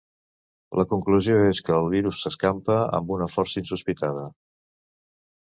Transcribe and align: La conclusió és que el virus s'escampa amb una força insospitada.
La 0.79 0.85
conclusió 0.93 1.35
és 1.49 1.61
que 1.67 1.75
el 1.81 1.89
virus 1.91 2.23
s'escampa 2.25 2.79
amb 3.01 3.15
una 3.19 3.29
força 3.35 3.61
insospitada. 3.63 4.27